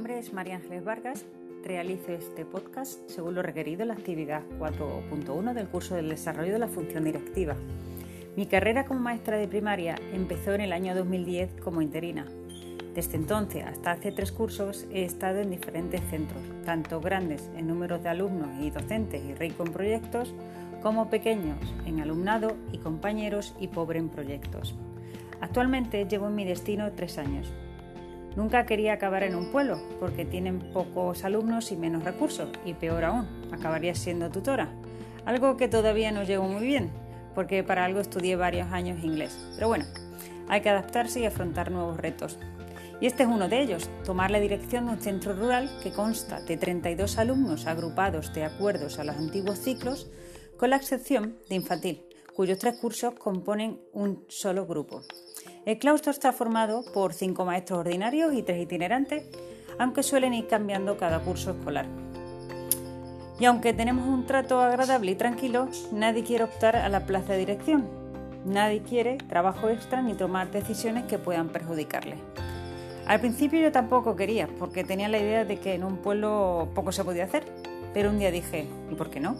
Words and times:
nombre 0.00 0.18
es 0.18 0.32
María 0.32 0.56
Ángeles 0.56 0.82
Vargas. 0.82 1.26
Realizo 1.62 2.12
este 2.12 2.46
podcast 2.46 3.06
según 3.06 3.34
lo 3.34 3.42
requerido 3.42 3.82
en 3.82 3.88
la 3.88 3.94
actividad 3.94 4.40
4.1 4.58 5.52
del 5.52 5.68
curso 5.68 5.94
del 5.94 6.08
desarrollo 6.08 6.54
de 6.54 6.58
la 6.58 6.68
función 6.68 7.04
directiva. 7.04 7.54
Mi 8.34 8.46
carrera 8.46 8.86
como 8.86 9.00
maestra 9.00 9.36
de 9.36 9.46
primaria 9.46 9.96
empezó 10.14 10.54
en 10.54 10.62
el 10.62 10.72
año 10.72 10.94
2010 10.94 11.60
como 11.62 11.82
interina. 11.82 12.24
Desde 12.94 13.16
entonces 13.16 13.62
hasta 13.62 13.90
hace 13.90 14.10
tres 14.10 14.32
cursos 14.32 14.86
he 14.90 15.04
estado 15.04 15.40
en 15.40 15.50
diferentes 15.50 16.00
centros, 16.08 16.40
tanto 16.64 17.02
grandes 17.02 17.50
en 17.54 17.66
números 17.66 18.02
de 18.02 18.08
alumnos 18.08 18.48
y 18.58 18.70
docentes 18.70 19.22
y 19.22 19.34
rico 19.34 19.66
en 19.66 19.72
proyectos, 19.74 20.34
como 20.82 21.10
pequeños 21.10 21.58
en 21.84 22.00
alumnado 22.00 22.56
y 22.72 22.78
compañeros 22.78 23.54
y 23.60 23.68
pobre 23.68 23.98
en 23.98 24.08
proyectos. 24.08 24.74
Actualmente 25.42 26.06
llevo 26.06 26.28
en 26.28 26.36
mi 26.36 26.46
destino 26.46 26.90
tres 26.92 27.18
años. 27.18 27.52
Nunca 28.36 28.66
quería 28.66 28.94
acabar 28.94 29.22
en 29.22 29.34
un 29.34 29.50
pueblo 29.50 29.80
porque 29.98 30.24
tienen 30.24 30.60
pocos 30.72 31.24
alumnos 31.24 31.72
y 31.72 31.76
menos 31.76 32.04
recursos 32.04 32.48
y 32.64 32.74
peor 32.74 33.04
aún, 33.04 33.26
acabaría 33.52 33.94
siendo 33.94 34.30
tutora, 34.30 34.72
algo 35.24 35.56
que 35.56 35.68
todavía 35.68 36.12
no 36.12 36.22
llevo 36.22 36.48
muy 36.48 36.66
bien 36.66 36.90
porque 37.34 37.62
para 37.62 37.84
algo 37.84 38.00
estudié 38.00 38.36
varios 38.36 38.72
años 38.72 39.02
inglés. 39.02 39.38
Pero 39.54 39.68
bueno, 39.68 39.84
hay 40.48 40.60
que 40.60 40.70
adaptarse 40.70 41.20
y 41.20 41.26
afrontar 41.26 41.70
nuevos 41.70 41.96
retos. 41.96 42.38
Y 43.00 43.06
este 43.06 43.22
es 43.22 43.28
uno 43.28 43.48
de 43.48 43.62
ellos, 43.62 43.88
tomar 44.04 44.30
la 44.30 44.40
dirección 44.40 44.86
de 44.86 44.92
un 44.92 45.00
centro 45.00 45.32
rural 45.32 45.70
que 45.82 45.90
consta 45.90 46.40
de 46.42 46.56
32 46.56 47.16
alumnos 47.18 47.66
agrupados 47.66 48.34
de 48.34 48.44
acuerdos 48.44 48.98
a 48.98 49.04
los 49.04 49.16
antiguos 49.16 49.58
ciclos, 49.58 50.10
con 50.58 50.70
la 50.70 50.76
excepción 50.76 51.38
de 51.48 51.54
infantil, 51.54 52.02
cuyos 52.36 52.58
tres 52.58 52.78
cursos 52.78 53.14
componen 53.14 53.80
un 53.92 54.26
solo 54.28 54.66
grupo. 54.66 55.00
El 55.66 55.78
claustro 55.78 56.10
está 56.10 56.32
formado 56.32 56.82
por 56.94 57.12
cinco 57.12 57.44
maestros 57.44 57.80
ordinarios 57.80 58.32
y 58.32 58.42
tres 58.42 58.62
itinerantes, 58.62 59.24
aunque 59.78 60.02
suelen 60.02 60.32
ir 60.32 60.48
cambiando 60.48 60.96
cada 60.96 61.20
curso 61.20 61.50
escolar. 61.50 61.84
Y 63.38 63.44
aunque 63.44 63.74
tenemos 63.74 64.08
un 64.08 64.24
trato 64.24 64.60
agradable 64.60 65.10
y 65.10 65.14
tranquilo, 65.16 65.68
nadie 65.92 66.24
quiere 66.24 66.44
optar 66.44 66.76
a 66.76 66.88
la 66.88 67.04
plaza 67.04 67.34
de 67.34 67.40
dirección. 67.40 67.86
Nadie 68.46 68.80
quiere 68.80 69.18
trabajo 69.18 69.68
extra 69.68 70.00
ni 70.00 70.14
tomar 70.14 70.50
decisiones 70.50 71.04
que 71.04 71.18
puedan 71.18 71.50
perjudicarle. 71.50 72.16
Al 73.06 73.20
principio 73.20 73.60
yo 73.60 73.70
tampoco 73.70 74.16
quería, 74.16 74.48
porque 74.58 74.82
tenía 74.82 75.08
la 75.10 75.18
idea 75.18 75.44
de 75.44 75.58
que 75.58 75.74
en 75.74 75.84
un 75.84 75.98
pueblo 75.98 76.68
poco 76.74 76.90
se 76.90 77.04
podía 77.04 77.24
hacer. 77.24 77.44
Pero 77.92 78.08
un 78.08 78.18
día 78.18 78.30
dije, 78.30 78.66
¿y 78.90 78.94
por 78.94 79.10
qué 79.10 79.20
no? 79.20 79.36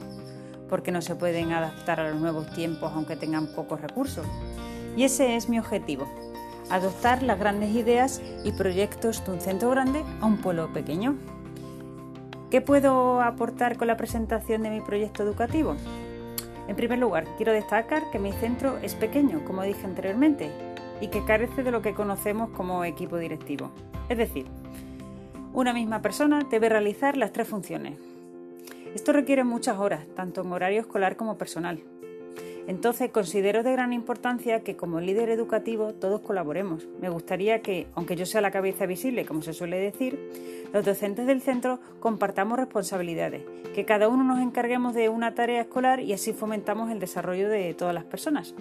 Porque 0.68 0.92
no 0.92 1.00
se 1.00 1.14
pueden 1.14 1.52
adaptar 1.52 1.98
a 1.98 2.10
los 2.10 2.20
nuevos 2.20 2.52
tiempos 2.52 2.92
aunque 2.94 3.16
tengan 3.16 3.46
pocos 3.54 3.80
recursos. 3.80 4.26
Y 4.96 5.04
ese 5.04 5.36
es 5.36 5.48
mi 5.48 5.58
objetivo, 5.58 6.06
adoptar 6.70 7.22
las 7.22 7.38
grandes 7.38 7.70
ideas 7.70 8.20
y 8.44 8.52
proyectos 8.52 9.24
de 9.24 9.32
un 9.32 9.40
centro 9.40 9.70
grande 9.70 10.04
a 10.20 10.26
un 10.26 10.38
pueblo 10.38 10.72
pequeño. 10.72 11.16
¿Qué 12.50 12.60
puedo 12.60 13.20
aportar 13.20 13.76
con 13.76 13.86
la 13.86 13.96
presentación 13.96 14.62
de 14.62 14.70
mi 14.70 14.80
proyecto 14.80 15.22
educativo? 15.22 15.76
En 16.66 16.76
primer 16.76 16.98
lugar, 16.98 17.24
quiero 17.36 17.52
destacar 17.52 18.10
que 18.10 18.18
mi 18.18 18.32
centro 18.32 18.78
es 18.82 18.94
pequeño, 18.94 19.44
como 19.44 19.62
dije 19.62 19.86
anteriormente, 19.86 20.50
y 21.00 21.08
que 21.08 21.24
carece 21.24 21.62
de 21.62 21.70
lo 21.70 21.82
que 21.82 21.94
conocemos 21.94 22.50
como 22.50 22.84
equipo 22.84 23.18
directivo. 23.18 23.70
Es 24.08 24.18
decir, 24.18 24.46
una 25.52 25.72
misma 25.72 26.02
persona 26.02 26.46
debe 26.50 26.68
realizar 26.68 27.16
las 27.16 27.32
tres 27.32 27.48
funciones. 27.48 27.98
Esto 28.94 29.12
requiere 29.12 29.44
muchas 29.44 29.78
horas, 29.78 30.04
tanto 30.14 30.42
en 30.42 30.52
horario 30.52 30.80
escolar 30.80 31.16
como 31.16 31.38
personal, 31.38 31.80
entonces 32.70 33.10
considero 33.10 33.64
de 33.64 33.72
gran 33.72 33.92
importancia 33.92 34.60
que 34.60 34.76
como 34.76 35.00
líder 35.00 35.28
educativo 35.28 35.92
todos 35.92 36.20
colaboremos. 36.20 36.86
Me 37.00 37.08
gustaría 37.08 37.62
que, 37.62 37.88
aunque 37.96 38.14
yo 38.14 38.26
sea 38.26 38.40
la 38.40 38.52
cabeza 38.52 38.86
visible, 38.86 39.24
como 39.24 39.42
se 39.42 39.52
suele 39.52 39.80
decir, 39.80 40.30
los 40.72 40.84
docentes 40.84 41.26
del 41.26 41.40
centro 41.40 41.80
compartamos 41.98 42.60
responsabilidades, 42.60 43.42
que 43.74 43.84
cada 43.84 44.08
uno 44.08 44.22
nos 44.22 44.38
encarguemos 44.38 44.94
de 44.94 45.08
una 45.08 45.34
tarea 45.34 45.62
escolar 45.62 45.98
y 45.98 46.12
así 46.12 46.32
fomentamos 46.32 46.92
el 46.92 47.00
desarrollo 47.00 47.48
de 47.48 47.74
todas 47.74 47.92
las 47.92 48.04
personas. 48.04 48.54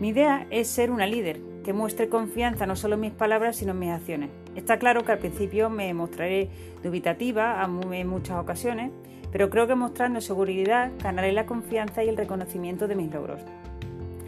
Mi 0.00 0.08
idea 0.08 0.46
es 0.48 0.68
ser 0.68 0.90
una 0.90 1.06
líder, 1.06 1.38
que 1.64 1.74
muestre 1.74 2.08
confianza 2.08 2.64
no 2.64 2.76
solo 2.76 2.94
en 2.94 3.02
mis 3.02 3.12
palabras, 3.12 3.56
sino 3.56 3.72
en 3.72 3.78
mis 3.78 3.90
acciones. 3.90 4.30
Está 4.56 4.78
claro 4.78 5.04
que 5.04 5.12
al 5.12 5.18
principio 5.18 5.68
me 5.68 5.92
mostraré 5.92 6.48
dubitativa 6.82 7.62
en 7.62 8.08
muchas 8.08 8.38
ocasiones, 8.38 8.90
pero 9.32 9.48
creo 9.50 9.66
que 9.66 9.74
mostrando 9.74 10.20
seguridad 10.20 10.92
ganaré 11.02 11.32
la 11.32 11.46
confianza 11.46 12.04
y 12.04 12.08
el 12.08 12.16
reconocimiento 12.16 12.86
de 12.86 12.94
mis 12.94 13.12
logros. 13.12 13.40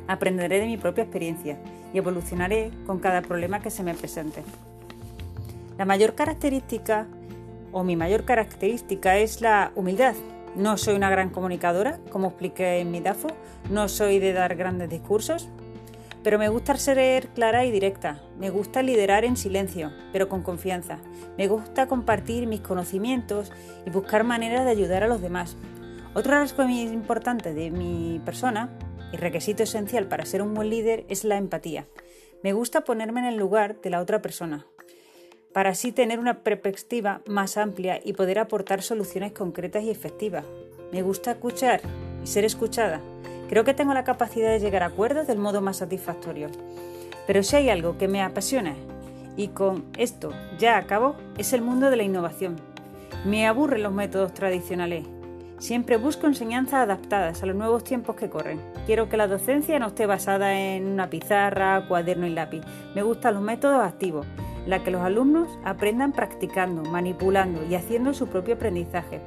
Aprenderé 0.09 0.59
de 0.61 0.67
mi 0.67 0.77
propia 0.77 1.05
experiencia 1.05 1.59
y 1.93 1.99
evolucionaré 1.99 2.71
con 2.87 2.99
cada 2.99 3.23
problema 3.23 3.61
que 3.61 3.71
se 3.71 3.83
me 3.83 3.95
presente. 3.95 4.43
La 5.79 5.85
mayor 5.85 6.15
característica 6.15 7.07
o 7.73 7.85
mi 7.85 7.97
mayor 7.97 8.25
característica 8.25 9.19
es 9.19 9.41
la 9.41 9.73
humildad. 9.75 10.15
No 10.57 10.77
soy 10.77 10.95
una 10.95 11.11
gran 11.11 11.31
comunicadora, 11.31 11.99
como 12.11 12.29
expliqué 12.29 12.79
en 12.79 12.91
mi 12.91 13.01
DAFO, 13.01 13.29
no 13.71 13.89
soy 13.89 14.21
de 14.21 14.33
dar 14.33 14.55
grandes 14.55 14.89
discursos, 14.89 15.49
pero 16.25 16.39
me 16.39 16.49
gusta 16.49 16.75
ser 16.77 17.29
clara 17.29 17.67
y 17.67 17.71
directa. 17.71 18.23
Me 18.39 18.49
gusta 18.49 18.83
liderar 18.83 19.27
en 19.27 19.37
silencio, 19.37 19.93
pero 20.11 20.29
con 20.29 20.43
confianza. 20.43 20.99
Me 21.37 21.47
gusta 21.47 21.87
compartir 21.87 22.47
mis 22.47 22.63
conocimientos 22.63 23.53
y 23.87 23.91
buscar 23.91 24.25
maneras 24.25 24.65
de 24.65 24.71
ayudar 24.71 25.05
a 25.05 25.09
los 25.09 25.21
demás. 25.21 25.57
Otro 26.15 26.33
rasgo 26.33 26.65
importante 26.65 27.53
de 27.53 27.71
mi 27.71 28.23
persona 28.25 28.71
y 29.13 29.19
requisito 29.19 29.63
esencial 29.63 30.09
para 30.09 30.25
ser 30.25 30.41
un 30.41 30.55
buen 30.55 30.71
líder 30.71 31.05
es 31.09 31.25
la 31.25 31.37
empatía. 31.37 31.87
Me 32.43 32.55
gusta 32.55 32.85
ponerme 32.85 33.21
en 33.21 33.27
el 33.27 33.37
lugar 33.37 33.81
de 33.83 33.91
la 33.91 34.01
otra 34.01 34.23
persona, 34.23 34.67
para 35.53 35.71
así 35.71 35.93
tener 35.93 36.19
una 36.19 36.43
perspectiva 36.43 37.21
más 37.27 37.57
amplia 37.57 38.01
y 38.03 38.15
poder 38.15 38.39
aportar 38.39 38.83
soluciones 38.83 39.33
concretas 39.33 39.85
y 39.85 39.91
efectivas. 39.91 40.45
Me 40.91 41.03
gusta 41.03 41.33
escuchar 41.33 41.81
y 42.23 42.27
ser 42.27 42.45
escuchada. 42.45 43.01
Creo 43.49 43.65
que 43.65 43.75
tengo 43.75 43.95
la 43.95 44.05
capacidad 44.05 44.51
de 44.51 44.61
llegar 44.61 44.83
a 44.83 44.87
acuerdos 44.87 45.27
del 45.27 45.39
modo 45.39 45.61
más 45.61 45.79
satisfactorio. 45.79 46.49
Pero 47.27 47.43
si 47.43 47.57
hay 47.57 47.71
algo 47.71 47.99
que 47.99 48.09
me 48.09 48.23
apasiona, 48.23 48.75
y 49.37 49.49
con 49.49 49.85
esto 49.99 50.33
ya 50.59 50.77
acabo, 50.77 51.17
es 51.39 51.53
el 51.53 51.63
mundo 51.63 51.91
de 51.91 51.97
la 51.97 52.03
innovación. 52.03 52.57
Me 53.25 53.47
aburren 53.47 53.83
los 53.83 53.93
métodos 53.93 54.33
tradicionales. 54.35 55.07
Siempre 55.59 55.97
busco 55.97 56.27
enseñanzas 56.27 56.83
adaptadas 56.83 57.43
a 57.43 57.47
los 57.47 57.57
nuevos 57.57 57.85
tiempos 57.85 58.17
que 58.17 58.29
corren. 58.29 58.61
Quiero 58.87 59.09
que 59.09 59.17
la 59.17 59.29
docencia 59.29 59.79
no 59.79 59.89
esté 59.89 60.05
basada 60.07 60.59
en 60.59 60.87
una 60.87 61.09
pizarra, 61.09 61.87
cuaderno 61.89 62.27
y 62.27 62.31
lápiz. 62.31 62.63
Me 62.95 63.03
gustan 63.03 63.35
los 63.35 63.43
métodos 63.43 63.83
activos, 63.83 64.27
la 64.67 64.83
que 64.83 64.91
los 64.91 65.03
alumnos 65.03 65.49
aprendan 65.65 66.13
practicando, 66.13 66.83
manipulando 66.83 67.65
y 67.65 67.77
haciendo 67.77 68.15
su 68.15 68.27
propio 68.27 68.55
aprendizaje. 68.55 69.21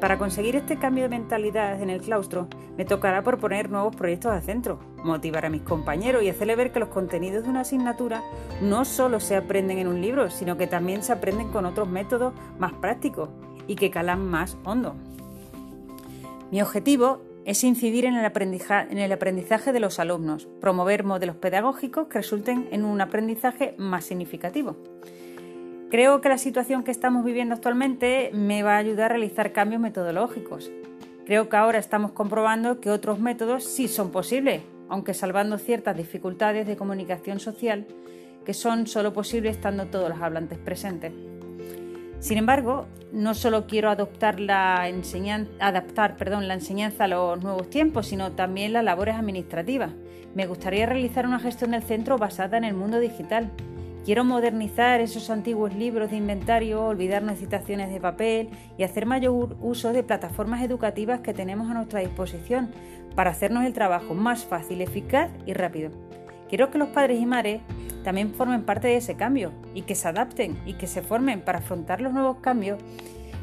Para 0.00 0.16
conseguir 0.16 0.54
este 0.54 0.78
cambio 0.78 1.04
de 1.04 1.08
mentalidad 1.08 1.82
en 1.82 1.90
el 1.90 2.00
claustro, 2.00 2.46
me 2.76 2.84
tocará 2.84 3.22
proponer 3.22 3.68
nuevos 3.68 3.96
proyectos 3.96 4.30
al 4.30 4.42
centro, 4.42 4.78
motivar 5.02 5.44
a 5.44 5.50
mis 5.50 5.62
compañeros 5.62 6.22
y 6.22 6.28
hacerle 6.28 6.54
ver 6.54 6.70
que 6.70 6.78
los 6.78 6.90
contenidos 6.90 7.42
de 7.42 7.50
una 7.50 7.60
asignatura 7.60 8.22
no 8.62 8.84
solo 8.84 9.18
se 9.18 9.34
aprenden 9.34 9.78
en 9.78 9.88
un 9.88 10.00
libro, 10.00 10.30
sino 10.30 10.56
que 10.56 10.68
también 10.68 11.02
se 11.02 11.12
aprenden 11.12 11.48
con 11.48 11.66
otros 11.66 11.88
métodos 11.88 12.32
más 12.58 12.72
prácticos 12.74 13.28
y 13.66 13.74
que 13.74 13.90
calan 13.90 14.24
más 14.24 14.56
hondo. 14.64 14.94
Mi 16.52 16.62
objetivo 16.62 17.20
es 17.44 17.64
incidir 17.64 18.04
en 18.04 18.14
el, 18.14 18.24
aprendizaje 19.12 19.72
de 19.72 19.80
los 19.80 19.98
alumnos, 19.98 20.48
promover 20.60 21.02
modelos 21.02 21.36
pedagógicos 21.36 22.06
que 22.06 22.18
resulten 22.18 22.68
en 22.70 22.84
un 22.84 23.00
aprendizaje 23.00 23.74
más 23.78 24.04
significativo. 24.04 24.76
Creo 25.90 26.20
que 26.20 26.28
la 26.28 26.36
situación 26.36 26.82
que 26.82 26.90
estamos 26.90 27.24
viviendo 27.24 27.54
actualmente 27.54 28.30
me 28.34 28.62
va 28.62 28.74
a 28.74 28.78
ayudar 28.78 29.06
a 29.06 29.14
realizar 29.14 29.52
cambios 29.52 29.80
metodológicos. 29.80 30.70
Creo 31.24 31.48
que 31.48 31.56
ahora 31.56 31.78
estamos 31.78 32.12
comprobando 32.12 32.78
que 32.78 32.90
otros 32.90 33.20
métodos 33.20 33.64
sí 33.64 33.88
son 33.88 34.10
posibles, 34.10 34.60
aunque 34.90 35.14
salvando 35.14 35.56
ciertas 35.56 35.96
dificultades 35.96 36.66
de 36.66 36.76
comunicación 36.76 37.40
social 37.40 37.86
que 38.44 38.52
son 38.52 38.86
solo 38.86 39.14
posibles 39.14 39.56
estando 39.56 39.86
todos 39.86 40.10
los 40.10 40.20
hablantes 40.20 40.58
presentes. 40.58 41.12
Sin 42.18 42.36
embargo, 42.36 42.86
no 43.12 43.32
solo 43.34 43.66
quiero 43.66 43.88
adoptar 43.88 44.40
la 44.40 44.90
adaptar 45.60 46.16
perdón, 46.16 46.48
la 46.48 46.54
enseñanza 46.54 47.04
a 47.04 47.08
los 47.08 47.42
nuevos 47.42 47.70
tiempos, 47.70 48.08
sino 48.08 48.32
también 48.32 48.74
las 48.74 48.84
labores 48.84 49.14
administrativas. 49.14 49.92
Me 50.34 50.46
gustaría 50.46 50.84
realizar 50.84 51.26
una 51.26 51.38
gestión 51.38 51.70
del 51.70 51.82
centro 51.82 52.18
basada 52.18 52.58
en 52.58 52.64
el 52.64 52.74
mundo 52.74 53.00
digital, 53.00 53.50
Quiero 54.08 54.24
modernizar 54.24 55.02
esos 55.02 55.28
antiguos 55.28 55.74
libros 55.74 56.10
de 56.10 56.16
inventario, 56.16 56.82
olvidarnos 56.82 57.38
citaciones 57.38 57.90
de 57.90 58.00
papel 58.00 58.48
y 58.78 58.82
hacer 58.82 59.04
mayor 59.04 59.58
uso 59.60 59.92
de 59.92 60.02
plataformas 60.02 60.62
educativas 60.62 61.20
que 61.20 61.34
tenemos 61.34 61.70
a 61.70 61.74
nuestra 61.74 62.00
disposición 62.00 62.70
para 63.14 63.32
hacernos 63.32 63.66
el 63.66 63.74
trabajo 63.74 64.14
más 64.14 64.46
fácil, 64.46 64.80
eficaz 64.80 65.30
y 65.44 65.52
rápido. 65.52 65.90
Quiero 66.48 66.70
que 66.70 66.78
los 66.78 66.88
padres 66.88 67.20
y 67.20 67.26
madres 67.26 67.60
también 68.02 68.32
formen 68.32 68.62
parte 68.62 68.88
de 68.88 68.96
ese 68.96 69.14
cambio 69.14 69.52
y 69.74 69.82
que 69.82 69.94
se 69.94 70.08
adapten 70.08 70.58
y 70.64 70.72
que 70.78 70.86
se 70.86 71.02
formen 71.02 71.42
para 71.42 71.58
afrontar 71.58 72.00
los 72.00 72.14
nuevos 72.14 72.38
cambios 72.38 72.80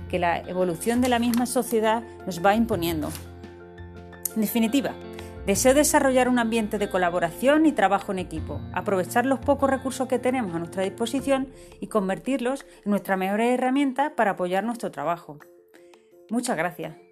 que 0.10 0.18
la 0.18 0.40
evolución 0.40 1.00
de 1.00 1.10
la 1.10 1.20
misma 1.20 1.46
sociedad 1.46 2.02
nos 2.26 2.44
va 2.44 2.56
imponiendo. 2.56 3.10
En 4.34 4.42
definitiva, 4.42 4.96
Deseo 5.46 5.76
desarrollar 5.76 6.28
un 6.28 6.40
ambiente 6.40 6.80
de 6.80 6.90
colaboración 6.90 7.68
y 7.68 7.72
trabajo 7.72 8.12
en 8.12 8.18
equipo, 8.18 8.62
aprovechar 8.74 9.28
los 9.28 9.38
pocos 9.38 9.70
recursos 9.70 10.08
que 10.08 10.18
tenemos 10.18 10.56
a 10.56 10.60
nuestra 10.60 10.82
disposición 10.82 11.50
y 11.80 11.86
convertirlos 11.86 12.66
en 12.84 12.90
nuestra 12.90 13.16
mejor 13.16 13.42
herramienta 13.42 14.16
para 14.16 14.32
apoyar 14.32 14.64
nuestro 14.64 14.90
trabajo. 14.90 15.38
Muchas 16.32 16.58
gracias. 16.58 17.05